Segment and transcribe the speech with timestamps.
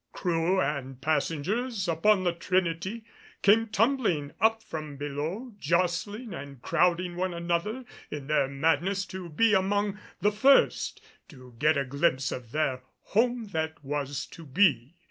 [0.13, 3.05] Crew and passengers upon the Trinity
[3.43, 9.53] came tumbling up from below, jostling and crowding one another in their madness to be
[9.53, 14.95] among the first to get a glimpse of their home that was to be.